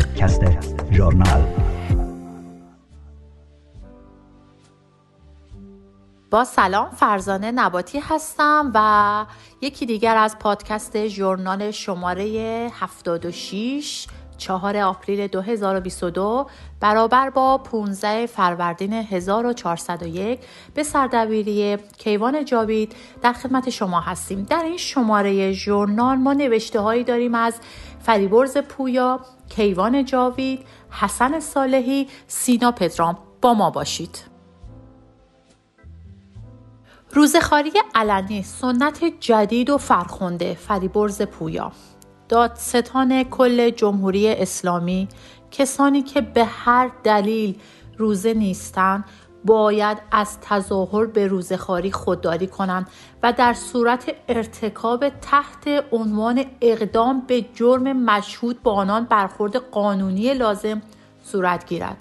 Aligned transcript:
پادکست 0.00 0.40
ژورنال. 0.92 1.44
با 6.30 6.44
سلام 6.44 6.90
فرزانه 6.90 7.50
نباتی 7.50 7.98
هستم 7.98 8.70
و 8.74 9.26
یکی 9.60 9.86
دیگر 9.86 10.16
از 10.16 10.38
پادکست 10.38 11.06
ژورنال 11.06 11.70
شماره 11.70 12.24
76 12.80 14.06
4 14.40 14.76
آپریل 14.76 15.26
2022 15.26 16.46
برابر 16.80 17.30
با 17.30 17.58
15 17.58 18.26
فروردین 18.26 18.92
1401 18.92 20.40
به 20.74 20.82
سردبیری 20.82 21.76
کیوان 21.76 22.44
جاوید 22.44 22.94
در 23.22 23.32
خدمت 23.32 23.70
شما 23.70 24.00
هستیم. 24.00 24.46
در 24.50 24.62
این 24.64 24.76
شماره 24.76 25.52
ژورنال 25.52 26.18
ما 26.18 26.32
نوشته 26.32 26.80
هایی 26.80 27.04
داریم 27.04 27.34
از 27.34 27.54
فریبرز 28.02 28.56
پویا 28.56 29.20
کیوان 29.48 30.04
جاوید 30.04 30.66
حسن 30.90 31.40
صالحی 31.40 32.08
سینا 32.26 32.72
پدرام. 32.72 33.18
با 33.42 33.54
ما 33.54 33.70
باشید. 33.70 34.24
روزخاری 37.12 37.72
علنی 37.94 38.42
سنت 38.42 39.04
جدید 39.20 39.70
و 39.70 39.78
فرخنده 39.78 40.54
فریبرز 40.54 41.22
پویا. 41.22 41.72
دادستان 42.28 43.22
کل 43.22 43.70
جمهوری 43.70 44.28
اسلامی 44.28 45.08
کسانی 45.50 46.02
که 46.02 46.20
به 46.20 46.44
هر 46.44 46.90
دلیل 47.04 47.58
روزه 47.98 48.34
نیستند 48.34 49.04
باید 49.44 49.98
از 50.12 50.38
تظاهر 50.40 51.06
به 51.06 51.26
روزخاری 51.26 51.92
خودداری 51.92 52.46
کنند 52.46 52.88
و 53.22 53.32
در 53.32 53.54
صورت 53.54 54.14
ارتکاب 54.28 55.08
تحت 55.08 55.84
عنوان 55.92 56.44
اقدام 56.60 57.22
به 57.26 57.44
جرم 57.54 57.92
مشهود 57.92 58.62
با 58.62 58.72
آنان 58.72 59.04
برخورد 59.04 59.56
قانونی 59.56 60.34
لازم 60.34 60.82
صورت 61.24 61.66
گیرد. 61.66 61.96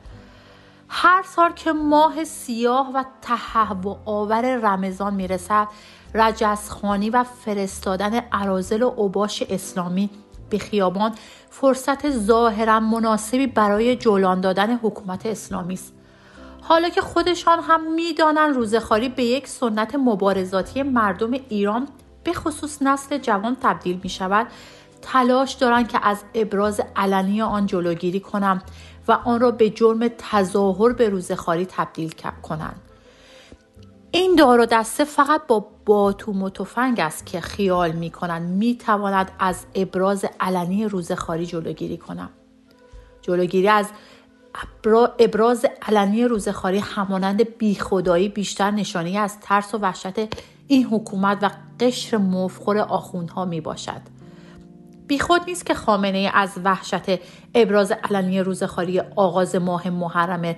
هر 0.89 1.23
سال 1.23 1.51
که 1.53 1.71
ماه 1.71 2.23
سیاه 2.23 2.91
و 2.93 3.03
تهوع 3.21 3.97
آور 4.05 4.55
رمضان 4.55 5.13
می‌رسد 5.13 5.67
رجزخانی 6.13 7.09
و 7.09 7.23
فرستادن 7.23 8.13
عرازل 8.31 8.83
و 8.83 8.93
اوباش 8.95 9.43
اسلامی 9.49 10.09
به 10.49 10.57
خیابان 10.57 11.15
فرصت 11.49 12.09
ظاهرا 12.09 12.79
مناسبی 12.79 13.47
برای 13.47 13.95
جولان 13.95 14.41
دادن 14.41 14.75
حکومت 14.75 15.25
اسلامی 15.25 15.73
است. 15.73 15.98
حالا 16.61 16.89
که 16.89 17.01
خودشان 17.01 17.59
هم 17.59 17.93
می‌دانند 17.93 18.55
روزخاری 18.55 19.09
به 19.09 19.23
یک 19.23 19.47
سنت 19.47 19.95
مبارزاتی 19.95 20.83
مردم 20.83 21.31
ایران 21.31 21.87
به 22.23 22.33
خصوص 22.33 22.81
نسل 22.81 23.17
جوان 23.17 23.57
تبدیل 23.61 23.99
می 24.03 24.09
شود 24.09 24.47
تلاش 25.01 25.53
دارند 25.53 25.87
که 25.87 25.99
از 26.07 26.23
ابراز 26.35 26.81
علنی 26.95 27.41
آن 27.41 27.65
جلوگیری 27.65 28.19
کنند 28.19 28.63
و 29.07 29.11
آن 29.11 29.39
را 29.39 29.51
به 29.51 29.69
جرم 29.69 30.07
تظاهر 30.07 30.93
به 30.93 31.09
روزخاری 31.09 31.65
تبدیل 31.65 32.11
کنند. 32.41 32.81
این 34.11 34.35
دار 34.35 34.59
و 34.59 34.65
دسته 34.65 35.03
فقط 35.03 35.47
با 35.47 35.67
باتوم 35.85 36.43
و 36.43 36.49
تفنگ 36.49 36.99
است 36.99 37.25
که 37.25 37.41
خیال 37.41 37.91
می 37.91 38.09
کنند 38.09 38.49
می 38.49 38.77
تواند 38.77 39.31
از 39.39 39.65
ابراز 39.75 40.25
علنی 40.39 40.85
روزخاری 40.85 41.45
جلوگیری 41.45 41.97
کنند 41.97 42.29
جلوگیری 43.21 43.67
از 43.67 43.89
ابراز 45.19 45.65
علنی 45.81 46.25
روزخاری 46.25 46.79
همانند 46.79 47.57
بیخدایی 47.57 48.29
بیشتر 48.29 48.71
نشانی 48.71 49.17
از 49.17 49.39
ترس 49.39 49.75
و 49.75 49.77
وحشت 49.77 50.13
این 50.67 50.85
حکومت 50.85 51.37
و 51.41 51.49
قشر 51.79 52.17
مفخور 52.17 52.77
آخوندها 52.77 53.45
می 53.45 53.61
باشد. 53.61 54.01
بیخود 55.07 55.41
نیست 55.47 55.65
که 55.65 55.73
خامنه 55.73 56.31
از 56.33 56.59
وحشت 56.63 57.19
ابراز 57.55 57.91
علنی 57.91 58.39
روزخاری 58.39 58.99
آغاز 58.99 59.55
ماه 59.55 59.89
محرم 59.89 60.55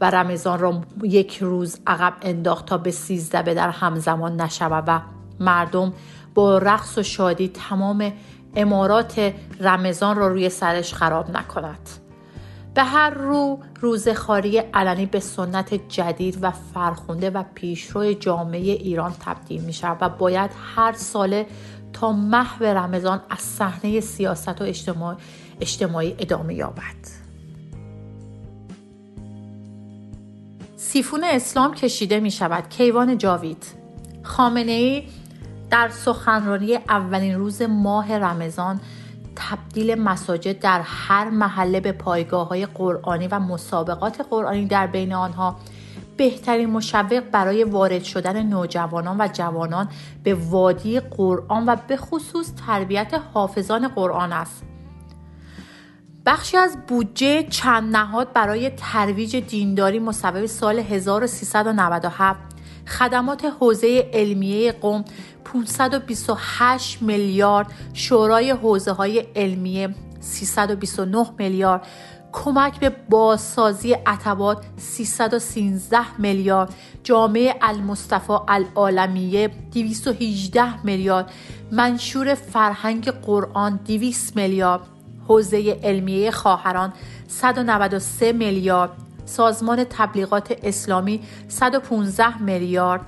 و 0.00 0.10
رمضان 0.10 0.58
را 0.58 0.80
یک 1.02 1.38
روز 1.38 1.78
عقب 1.86 2.14
انداخت 2.22 2.66
تا 2.66 2.78
به 2.78 2.90
سیزده 2.90 3.42
به 3.42 3.54
در 3.54 3.68
همزمان 3.68 4.40
نشود 4.40 4.84
و 4.86 5.00
مردم 5.40 5.92
با 6.34 6.58
رقص 6.58 6.98
و 6.98 7.02
شادی 7.02 7.48
تمام 7.48 8.12
امارات 8.56 9.32
رمضان 9.60 10.16
را 10.16 10.28
روی 10.28 10.48
سرش 10.48 10.94
خراب 10.94 11.30
نکند. 11.30 12.03
به 12.74 12.84
هر 12.84 13.10
رو 13.10 13.58
روزخاری 13.80 14.58
علنی 14.58 15.06
به 15.06 15.20
سنت 15.20 15.88
جدید 15.88 16.38
و 16.42 16.50
فرخونده 16.50 17.30
و 17.30 17.44
پیشرو 17.54 18.12
جامعه 18.12 18.60
ایران 18.60 19.14
تبدیل 19.20 19.60
می 19.60 19.72
شود 19.72 19.98
و 20.00 20.08
باید 20.08 20.50
هر 20.76 20.92
ساله 20.92 21.46
تا 21.92 22.12
محو 22.12 22.64
رمضان 22.64 23.20
از 23.30 23.38
صحنه 23.38 24.00
سیاست 24.00 24.60
و 24.60 24.64
اجتماع 24.64 25.16
اجتماعی 25.60 26.14
ادامه 26.18 26.54
یابد. 26.54 27.24
سیفون 30.76 31.24
اسلام 31.24 31.74
کشیده 31.74 32.20
می 32.20 32.30
شود 32.30 32.68
کیوان 32.68 33.18
جاوید 33.18 33.64
خامنه 34.22 34.72
ای 34.72 35.02
در 35.70 35.88
سخنرانی 35.88 36.74
اولین 36.74 37.34
روز 37.34 37.62
ماه 37.62 38.12
رمضان 38.12 38.80
تبدیل 39.36 39.94
مساجد 39.94 40.58
در 40.58 40.80
هر 40.84 41.30
محله 41.30 41.80
به 41.80 41.92
پایگاه 41.92 42.48
های 42.48 42.66
قرآنی 42.66 43.28
و 43.28 43.38
مسابقات 43.38 44.20
قرآنی 44.30 44.66
در 44.66 44.86
بین 44.86 45.12
آنها. 45.12 45.56
بهترین 46.16 46.70
مشوق 46.70 47.22
برای 47.32 47.64
وارد 47.64 48.02
شدن 48.02 48.42
نوجوانان 48.42 49.20
و 49.20 49.28
جوانان 49.32 49.88
به 50.22 50.34
وادی 50.34 51.00
قرآن 51.00 51.66
و 51.66 51.76
به 51.88 51.96
خصوص 51.96 52.52
تربیت 52.66 53.14
حافظان 53.34 53.88
قرآن 53.88 54.32
است. 54.32 54.64
بخشی 56.26 56.56
از 56.56 56.76
بودجه 56.88 57.42
چند 57.42 57.96
نهاد 57.96 58.32
برای 58.32 58.70
ترویج 58.70 59.36
دینداری 59.36 59.98
مصوب 59.98 60.46
سال 60.46 60.78
1397 60.78 62.53
خدمات 62.86 63.44
حوزه 63.44 64.10
علمیه 64.12 64.72
قوم 64.72 65.04
528 65.44 67.02
میلیارد 67.02 67.66
شورای 67.92 68.50
حوزه 68.50 68.92
های 68.92 69.18
علمیه 69.36 69.94
329 70.20 71.26
میلیارد 71.38 71.86
کمک 72.32 72.80
به 72.80 72.92
بازسازی 73.10 73.92
عتبات 73.92 74.64
313 74.76 75.98
میلیارد 76.18 76.74
جامعه 77.02 77.54
المصطفى 77.62 78.32
العالمیه 78.48 79.50
218 79.72 80.86
میلیارد 80.86 81.30
منشور 81.72 82.34
فرهنگ 82.34 83.10
قرآن 83.10 83.80
200 83.86 84.36
میلیارد 84.36 84.80
حوزه 85.28 85.80
علمیه 85.82 86.30
خواهران 86.30 86.92
193 87.28 88.32
میلیارد 88.32 88.90
سازمان 89.26 89.84
تبلیغات 89.90 90.58
اسلامی 90.62 91.20
115 91.48 92.42
میلیارد 92.42 93.00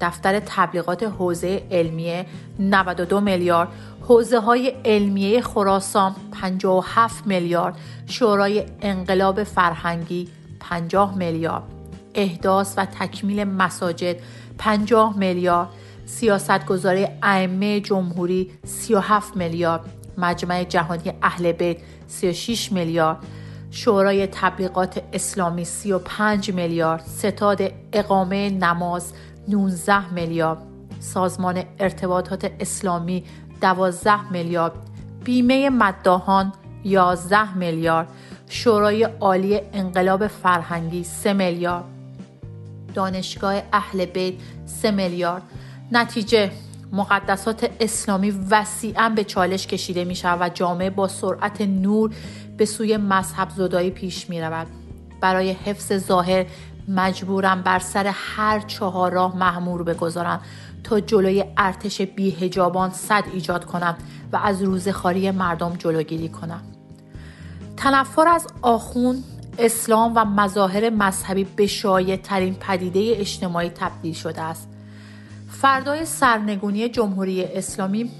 دفتر 0.00 0.40
تبلیغات 0.40 1.02
حوزه 1.02 1.62
علمیه 1.70 2.26
92 2.58 3.20
میلیارد 3.20 3.68
حوزه 4.02 4.38
های 4.38 4.68
علمیه 4.84 5.40
خراسان 5.40 6.16
57 6.32 7.26
میلیارد 7.26 7.76
شورای 8.06 8.64
انقلاب 8.82 9.44
فرهنگی 9.44 10.28
50 10.60 11.16
میلیارد 11.16 11.62
احداث 12.14 12.74
و 12.76 12.84
تکمیل 12.84 13.44
مساجد 13.44 14.16
50 14.58 15.18
میلیارد 15.18 15.68
سیاستگذاری 16.06 17.06
ائمه 17.22 17.80
جمهوری 17.80 18.50
37 18.64 19.36
میلیارد 19.36 19.80
مجمع 20.18 20.64
جهانی 20.64 21.12
اهل 21.22 21.52
بیت 21.52 21.76
36 22.08 22.72
میلیارد 22.72 23.18
شورای 23.70 24.26
تبلیغات 24.26 25.02
اسلامی 25.12 25.64
35 25.64 26.54
میلیارد 26.54 27.04
ستاد 27.06 27.62
اقامه 27.92 28.50
نماز 28.50 29.12
19 29.48 30.12
میلیارد 30.12 30.58
سازمان 31.00 31.62
ارتباطات 31.78 32.52
اسلامی 32.60 33.24
12 33.60 34.30
میلیارد 34.30 34.72
بیمه 35.24 35.70
مداهان 35.70 36.52
11 36.84 37.54
میلیارد 37.54 38.08
شورای 38.48 39.02
عالی 39.02 39.60
انقلاب 39.72 40.26
فرهنگی 40.26 41.04
3 41.04 41.32
میلیارد 41.32 41.84
دانشگاه 42.94 43.62
اهل 43.72 44.04
بیت 44.04 44.34
3 44.66 44.90
میلیارد. 44.90 45.42
نتیجه 45.92 46.50
مقدسات 46.92 47.70
اسلامی 47.80 48.30
وسیعا 48.30 49.08
به 49.08 49.24
چالش 49.24 49.66
کشیده 49.66 50.04
می 50.04 50.14
شود 50.14 50.40
و 50.40 50.48
جامعه 50.48 50.90
با 50.90 51.08
سرعت 51.08 51.60
نور 51.60 52.10
به 52.58 52.64
سوی 52.64 52.96
مذهب 52.96 53.48
زدایی 53.50 53.90
پیش 53.90 54.30
می 54.30 54.40
رود. 54.40 54.66
برای 55.20 55.50
حفظ 55.50 55.92
ظاهر 55.92 56.46
مجبورم 56.88 57.62
بر 57.62 57.78
سر 57.78 58.06
هر 58.06 58.60
چهار 58.60 59.12
راه 59.12 59.36
محمور 59.36 59.82
بگذارم 59.82 60.40
تا 60.84 61.00
جلوی 61.00 61.44
ارتش 61.56 62.00
بیهجابان 62.00 62.90
صد 62.90 63.24
ایجاد 63.32 63.64
کنم 63.64 63.96
و 64.32 64.36
از 64.36 64.62
روزخاری 64.62 65.30
مردم 65.30 65.76
جلوگیری 65.76 66.28
کنم 66.28 66.62
تنفر 67.76 68.28
از 68.28 68.46
آخون 68.62 69.22
اسلام 69.58 70.12
و 70.14 70.24
مظاهر 70.24 70.90
مذهبی 70.90 71.44
به 71.44 71.66
شایع 71.66 72.16
ترین 72.16 72.54
پدیده 72.54 73.20
اجتماعی 73.20 73.68
تبدیل 73.68 74.14
شده 74.14 74.40
است 74.40 74.68
فردای 75.50 76.04
سرنگونی 76.04 76.88
جمهوری 76.88 77.44
اسلامی 77.44 78.10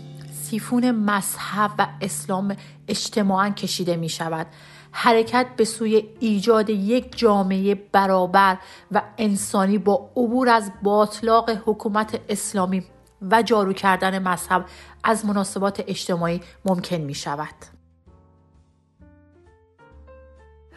تیفون 0.51 0.91
مذهب 0.91 1.71
و 1.79 1.87
اسلام 2.01 2.57
اجتماعا 2.89 3.51
کشیده 3.51 3.97
می 3.97 4.09
شود 4.09 4.47
حرکت 4.93 5.47
به 5.57 5.65
سوی 5.65 6.09
ایجاد 6.21 6.71
یک 6.71 7.19
جامعه 7.19 7.75
برابر 7.75 8.59
و 8.93 9.03
انسانی 9.19 9.79
با 9.79 10.11
عبور 10.17 10.49
از 10.49 10.71
باطلاق 10.83 11.51
حکومت 11.51 12.21
اسلامی 12.29 12.85
و 13.31 13.43
جارو 13.43 13.73
کردن 13.73 14.29
مذهب 14.29 14.65
از 15.05 15.27
مناسبات 15.27 15.85
اجتماعی 15.87 16.41
ممکن 16.65 16.97
می 16.97 17.15
شود. 17.15 17.55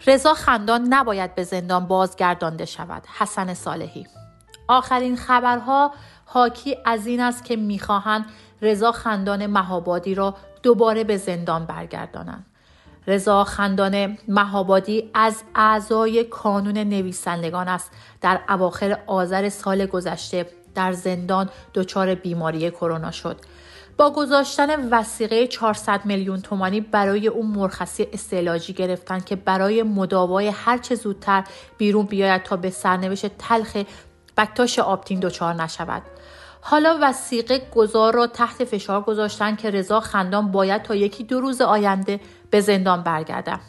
رضا 0.07 0.33
خندان 0.33 0.81
نباید 0.89 1.35
به 1.35 1.44
زندان 1.44 1.88
بازگردانده 1.88 2.65
شود. 2.65 3.03
حسن 3.18 3.53
صالحی 3.53 4.07
آخرین 4.68 5.15
خبرها 5.15 5.94
حاکی 6.33 6.78
از 6.86 7.07
این 7.07 7.19
است 7.19 7.45
که 7.45 7.56
می‌خواهند 7.56 8.25
رضا 8.62 8.92
خندان 8.92 9.45
مهابادی 9.45 10.16
را 10.16 10.36
دوباره 10.63 11.04
به 11.04 11.18
زندان 11.18 11.66
برگردانند. 11.66 12.45
رضا 13.07 13.44
خندان 13.44 14.18
مهابادی 14.28 15.10
از 15.13 15.44
اعضای 15.56 16.24
کانون 16.24 16.78
نویسندگان 16.78 17.68
است 17.68 17.92
در 18.22 18.39
اواخر 18.50 19.00
آذر 19.07 19.50
سال 19.50 19.86
گذشته 19.86 20.45
در 20.75 20.92
زندان 20.92 21.50
دچار 21.74 22.16
بیماری 22.16 22.72
کرونا 22.72 23.12
شد 23.12 23.38
با 23.98 24.12
گذاشتن 24.12 24.89
وسیقه 24.89 25.48
400 25.48 26.06
میلیون 26.06 26.42
تومانی 26.42 26.81
برای 26.81 27.28
اون 27.28 27.45
مرخصی 27.45 28.07
استعلاجی 28.13 28.74
گرفتن 28.74 29.19
که 29.19 29.36
برای 29.36 29.83
مداوای 29.83 30.48
هرچه 30.48 30.95
زودتر 30.95 31.44
بیرون 31.78 32.06
بیاید 32.06 32.44
تا 32.44 32.56
به 32.56 32.69
سرنوشت 32.69 33.38
تلخ 33.38 33.78
بکتاش 34.41 34.79
آبتین 34.79 35.19
دچار 35.19 35.53
نشود. 35.53 36.01
حالا 36.61 36.97
وسیقه 37.01 37.67
گذار 37.75 38.13
را 38.13 38.27
تحت 38.27 38.63
فشار 38.63 39.01
گذاشتن 39.01 39.55
که 39.55 39.71
رضا 39.71 39.99
خندان 39.99 40.51
باید 40.51 40.83
تا 40.83 40.95
یکی 40.95 41.23
دو 41.23 41.39
روز 41.41 41.61
آینده 41.61 42.19
به 42.49 42.61
زندان 42.61 43.03
برگرده 43.03 43.59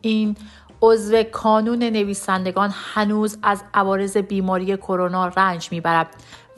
این 0.00 0.36
عضو 0.82 1.22
کانون 1.22 1.78
نویسندگان 1.78 2.74
هنوز 2.94 3.38
از 3.42 3.62
عوارض 3.74 4.16
بیماری 4.16 4.76
کرونا 4.76 5.26
رنج 5.26 5.68
می‌برد 5.72 6.08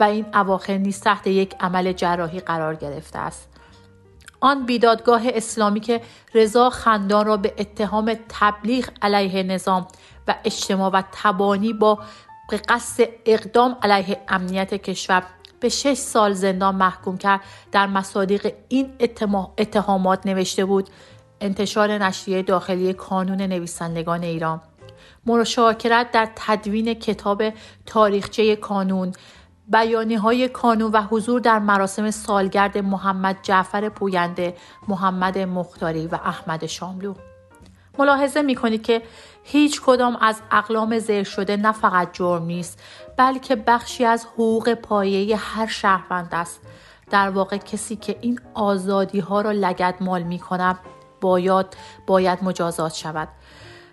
و 0.00 0.04
این 0.04 0.26
اواخر 0.34 0.76
نیز 0.76 1.00
تحت 1.00 1.26
یک 1.26 1.54
عمل 1.60 1.92
جراحی 1.92 2.40
قرار 2.40 2.74
گرفته 2.74 3.18
است. 3.18 3.48
آن 4.40 4.66
بیدادگاه 4.66 5.22
اسلامی 5.24 5.80
که 5.80 6.00
رضا 6.34 6.70
خندان 6.70 7.26
را 7.26 7.36
به 7.36 7.54
اتهام 7.58 8.14
تبلیغ 8.28 8.88
علیه 9.02 9.42
نظام 9.42 9.86
و 10.28 10.34
اجتماع 10.44 10.90
و 10.90 11.02
تبانی 11.12 11.72
با 11.72 11.98
قصد 12.56 13.04
اقدام 13.26 13.76
علیه 13.82 14.20
امنیت 14.28 14.74
کشور 14.74 15.22
به 15.60 15.68
شش 15.68 15.94
سال 15.94 16.32
زندان 16.32 16.74
محکوم 16.74 17.18
کرد. 17.18 17.40
در 17.72 17.86
مصادیق 17.86 18.52
این 18.68 18.92
اتهامات 19.58 20.26
نوشته 20.26 20.64
بود 20.64 20.90
انتشار 21.40 21.98
نشریه 21.98 22.42
داخلی 22.42 22.92
کانون 22.92 23.42
نویسندگان 23.42 24.22
ایران. 24.22 24.60
مشارکت 25.26 26.10
در 26.12 26.28
تدوین 26.36 26.94
کتاب 26.94 27.42
تاریخچه 27.86 28.56
کانون 28.56 29.12
بیانی 29.68 30.14
های 30.14 30.48
کانون 30.48 30.92
و 30.92 31.02
حضور 31.02 31.40
در 31.40 31.58
مراسم 31.58 32.10
سالگرد 32.10 32.78
محمد 32.78 33.36
جعفر 33.42 33.88
پوینده 33.88 34.56
محمد 34.88 35.38
مختاری 35.38 36.06
و 36.06 36.14
احمد 36.14 36.66
شاملو. 36.66 37.14
ملاحظه 37.98 38.42
می 38.42 38.54
کنید 38.54 38.82
که 38.82 39.02
هیچ 39.42 39.80
کدام 39.80 40.16
از 40.20 40.42
اقلام 40.50 40.98
زیر 40.98 41.24
شده 41.24 41.56
نه 41.56 41.72
فقط 41.72 42.08
جرم 42.12 42.44
نیست 42.44 42.82
بلکه 43.16 43.56
بخشی 43.56 44.04
از 44.04 44.24
حقوق 44.24 44.74
پایه 44.74 45.36
هر 45.36 45.66
شهروند 45.66 46.28
است. 46.32 46.60
در 47.10 47.30
واقع 47.30 47.56
کسی 47.56 47.96
که 47.96 48.18
این 48.20 48.40
آزادی 48.54 49.20
ها 49.20 49.40
را 49.40 49.52
لگد 49.52 49.94
مال 50.00 50.22
می 50.22 50.38
کنم 50.38 50.78
باید 51.20 51.66
باید 52.06 52.44
مجازات 52.44 52.94
شود. 52.94 53.28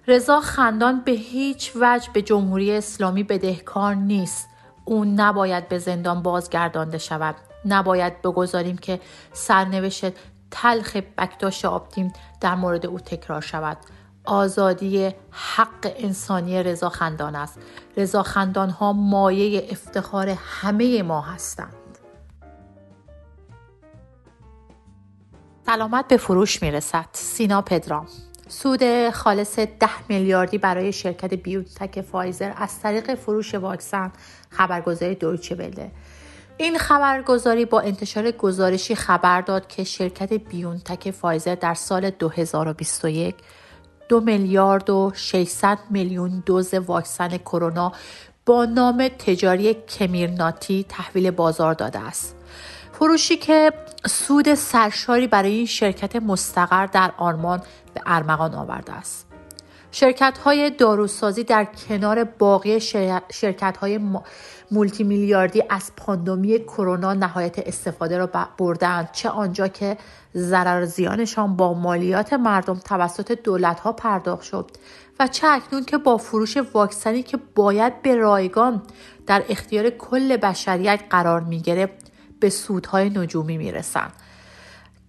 رضا 0.08 0.40
خندان 0.40 1.02
به 1.02 1.12
هیچ 1.12 1.72
وجه 1.76 2.10
به 2.14 2.22
جمهوری 2.22 2.72
اسلامی 2.72 3.24
بدهکار 3.24 3.96
نیست. 3.96 4.50
او 4.86 5.06
نباید 5.06 5.70
به 5.70 5.80
زندان 5.80 6.22
بازگردانده 6.22 6.98
شود. 6.98 7.36
نباید 7.66 8.22
بگذاریم 8.22 8.78
که 8.78 9.00
سرنوشت 9.34 10.14
تلخ 10.52 10.98
بکتاش 11.18 11.66
آبتیم 11.66 12.14
در 12.42 12.56
مورد 12.56 12.86
او 12.86 13.00
تکرار 13.00 13.42
شود. 13.42 13.78
آزادی 14.26 15.12
حق 15.32 15.94
انسانی 15.98 16.64
رضا 16.64 16.90
خندان 16.90 17.36
است. 17.36 17.60
رضا 17.98 18.24
خندان 18.24 18.70
ها 18.70 18.94
مایه 18.94 19.68
افتخار 19.72 20.30
همه 20.30 21.04
ما 21.04 21.22
هستند. 21.22 21.74
سلامت 25.66 26.08
به 26.08 26.18
فروش 26.18 26.62
می‌رسد. 26.62 27.06
سینا 27.14 27.62
پدرام. 27.62 28.08
سود 28.48 29.10
خالص 29.10 29.60
ده 29.60 30.08
میلیاردی 30.10 30.58
برای 30.58 30.94
شرکت 30.94 31.34
بیوتک 31.34 32.02
فایزر 32.02 32.54
از 32.58 32.80
طریق 32.80 33.16
فروش 33.16 33.56
واکسن 33.56 34.12
خبرگزاری 34.50 35.16
دویچه 35.16 35.56
بله 35.56 35.92
این 36.58 36.78
خبرگزاری 36.78 37.66
با 37.66 37.80
انتشار 37.80 38.32
گزارشی 38.32 38.96
خبر 38.96 39.42
داد 39.42 39.68
که 39.68 39.84
شرکت 39.84 40.34
بیونتک 40.34 41.12
فایزر 41.12 41.56
در 41.56 41.74
سال 41.74 42.10
2021 42.10 43.36
دو 44.10 44.20
میلیارد 44.22 44.90
و 44.90 45.12
600 45.16 45.80
میلیون 45.90 46.44
دوز 46.46 46.74
واکسن 46.74 47.38
کرونا 47.38 47.92
با 48.46 48.66
نام 48.66 49.08
تجاری 49.08 49.74
کمیرناتی 49.74 50.86
تحویل 50.90 51.32
بازار 51.32 51.74
داده 51.74 52.00
است. 52.00 52.36
فروشی 52.92 53.38
که 53.38 53.74
سود 54.06 54.54
سرشاری 54.54 55.28
برای 55.28 55.52
این 55.52 55.66
شرکت 55.66 56.16
مستقر 56.16 56.86
در 56.86 57.12
آلمان 57.18 57.62
به 57.94 58.02
ارمغان 58.06 58.54
آورده 58.54 58.94
است. 58.94 59.35
شرکت 59.98 60.38
های 60.38 60.70
داروسازی 60.70 61.44
در 61.44 61.66
کنار 61.66 62.24
باقی 62.24 62.80
شرکت 63.32 63.78
های 63.78 64.00
مولتی 64.72 65.04
میلیاردی 65.04 65.64
از 65.70 65.92
پاندمی 65.98 66.60
کرونا 66.60 67.14
نهایت 67.14 67.60
استفاده 67.60 68.18
را 68.18 68.30
بردند 68.58 69.10
چه 69.12 69.30
آنجا 69.30 69.68
که 69.68 69.98
ضرر 70.36 70.86
زیانشان 70.86 71.56
با 71.56 71.74
مالیات 71.74 72.34
مردم 72.34 72.80
توسط 72.80 73.32
دولت 73.32 73.80
ها 73.80 73.92
پرداخت 73.92 74.44
شد 74.44 74.72
و 75.20 75.28
چه 75.28 75.48
اکنون 75.48 75.84
که 75.84 75.98
با 75.98 76.18
فروش 76.18 76.58
واکسنی 76.58 77.24
که 77.24 77.40
باید 77.56 78.02
به 78.02 78.16
رایگان 78.16 78.82
در 79.28 79.44
اختیار 79.50 79.90
کل 79.90 80.38
بشریت 80.38 81.00
قرار 81.10 81.42
می 81.42 81.88
به 82.40 82.50
سودهای 82.50 83.10
نجومی 83.10 83.58
می 83.58 83.72
رسند. 83.72 84.14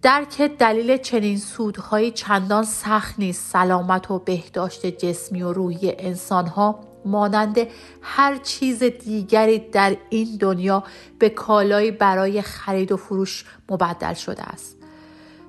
درک 0.03 0.43
دلیل 0.43 0.97
چنین 0.97 1.39
سودهایی 1.39 2.11
چندان 2.11 2.65
سخت 2.65 3.19
نیست. 3.19 3.53
سلامت 3.53 4.11
و 4.11 4.19
بهداشت 4.19 4.87
جسمی 4.87 5.43
و 5.43 5.53
روحی 5.53 5.93
انسانها 5.99 6.81
مانند 7.05 7.59
هر 8.03 8.37
چیز 8.37 8.83
دیگری 8.83 9.59
در 9.59 9.97
این 10.11 10.37
دنیا 10.41 10.85
به 11.19 11.29
کالایی 11.29 11.91
برای 11.91 12.43
خرید 12.43 12.93
و 12.93 12.97
فروش 12.97 13.45
مبدل 13.71 14.15
شده 14.15 14.43
است. 14.43 14.76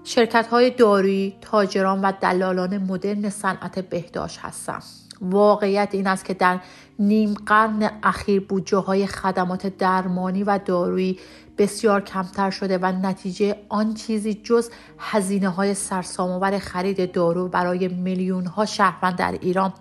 شرکت 0.09 0.47
های 0.47 0.69
دارویی 0.69 1.35
تاجران 1.41 2.01
و 2.01 2.11
دلالان 2.21 2.77
مدرن 2.77 3.29
صنعت 3.29 3.79
بهداشت 3.79 4.39
هستند. 4.39 4.83
واقعیت 5.21 5.89
این 5.91 6.07
است 6.07 6.25
که 6.25 6.33
در 6.33 6.59
نیم 6.99 7.33
قرن 7.33 7.91
اخیر 8.03 8.39
بودجه 8.39 8.77
های 8.77 9.07
خدمات 9.07 9.67
درمانی 9.67 10.43
و 10.43 10.59
دارویی 10.65 11.19
بسیار 11.57 12.01
کمتر 12.01 12.49
شده 12.49 12.77
و 12.77 12.85
نتیجه 12.85 13.55
آن 13.69 13.93
چیزی 13.93 14.33
جز 14.33 14.69
هزینه 14.99 15.49
های 15.49 15.73
سرسام‌آور 15.73 16.59
خرید 16.59 17.11
دارو 17.11 17.47
برای 17.47 17.87
میلیون 17.87 18.45
ها 18.45 18.65
شهروند 18.65 19.15
در 19.15 19.31
ایران 19.31 19.73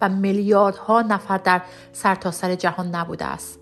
و 0.00 0.08
میلیاردها 0.08 1.02
نفر 1.02 1.38
در 1.38 1.62
سرتاسر 1.92 2.48
سر 2.48 2.54
جهان 2.54 2.94
نبوده 2.94 3.24
است. 3.24 3.58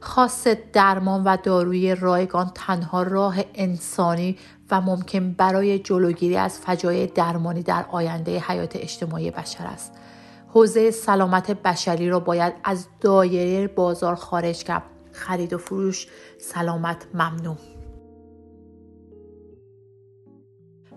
خاص 0.00 0.46
درمان 0.72 1.24
و 1.24 1.36
داروی 1.42 1.94
رایگان 1.94 2.50
تنها 2.54 3.02
راه 3.02 3.36
انسانی 3.54 4.38
و 4.70 4.80
ممکن 4.80 5.32
برای 5.32 5.78
جلوگیری 5.78 6.36
از 6.36 6.58
فجایع 6.58 7.06
درمانی 7.06 7.62
در 7.62 7.84
آینده 7.90 8.38
حیات 8.38 8.76
اجتماعی 8.76 9.30
بشر 9.30 9.64
است. 9.64 9.92
حوزه 10.48 10.90
سلامت 10.90 11.50
بشری 11.50 12.08
را 12.08 12.20
باید 12.20 12.52
از 12.64 12.86
دایره 13.00 13.68
بازار 13.68 14.14
خارج 14.14 14.64
کرد. 14.64 14.82
خرید 15.12 15.52
و 15.52 15.58
فروش 15.58 16.06
سلامت 16.38 17.06
ممنوع. 17.14 17.56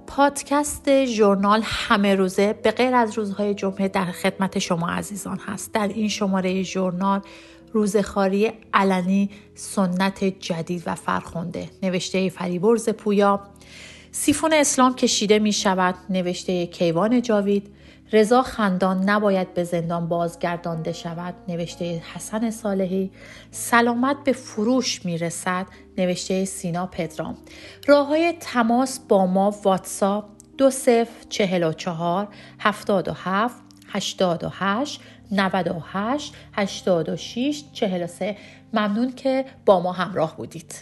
پادکست 0.08 1.06
ژورنال 1.06 1.62
همه 1.64 2.16
روزه 2.16 2.54
به 2.54 2.72
غیر 2.72 2.96
از 2.96 3.18
روزهای 3.18 3.54
جمعه 3.54 3.88
در 3.88 4.06
خدمت 4.06 4.60
شما 4.60 4.90
عزیزان 4.90 5.38
هست. 5.38 5.74
در 5.74 5.88
این 5.88 6.08
شماره 6.08 6.64
ژورنال 6.64 7.22
روزخاری 7.74 8.52
علنی 8.74 9.30
سنت 9.56 10.24
جدید 10.24 10.84
و 10.86 10.96
فرخونده 10.96 11.70
نوشته 11.84 12.30
فریبرز 12.30 12.90
پویا. 12.90 13.40
سیفون 14.12 14.54
اسلام 14.54 14.96
کشیده 14.96 15.40
می 15.40 15.54
شود 15.54 15.96
نوشته 16.10 16.66
کیوان 16.66 17.22
جاوید. 17.22 17.74
رضا 18.14 18.42
خندان 18.42 19.10
نباید 19.10 19.54
به 19.54 19.64
زندان 19.64 20.08
بازگردانده 20.08 20.92
شود. 20.92 21.34
نوشته 21.48 22.02
حسن 22.14 22.52
صالحی. 22.52 23.12
سلامت 23.52 24.18
به 24.24 24.32
فروش 24.32 25.06
می 25.06 25.18
رسد 25.18 25.68
نوشته 25.98 26.46
سینا 26.46 26.86
پدرام. 26.86 27.38
راه 27.88 28.08
های 28.08 28.34
تماس 28.40 29.00
با 29.00 29.26
ما 29.26 29.56
واتساپ 29.64 30.26
دو 30.58 30.70
صفر 30.70 31.26
چهل 31.30 31.64
و 31.64 31.74
چهار 31.74 32.28
هفتاد 32.60 33.08
و 33.08 33.12
هفت 33.16 33.58
هشتاد 33.94 34.44
و 34.44 34.50
هشت 34.52 35.02
نود 35.32 35.68
و 35.68 35.80
هشت 35.92 36.36
هشتاد 36.54 37.10
و 37.10 37.16
شیش 37.16 37.64
چهل 37.74 38.04
و 38.04 38.08
سه. 38.08 38.38
ممنون 38.74 39.12
که 39.12 39.46
با 39.66 39.80
ما 39.80 39.92
همراه 39.92 40.38
بودید. 40.38 40.76